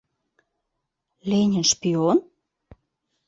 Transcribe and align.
Ленин— 1.27 1.63
шпион? 1.71 2.17